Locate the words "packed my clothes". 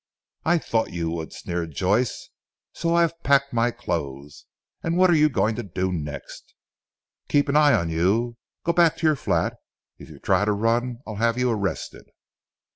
3.21-4.47